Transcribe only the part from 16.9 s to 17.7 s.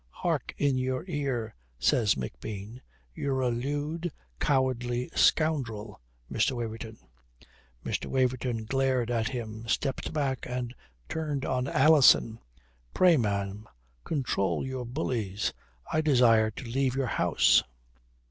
your house!"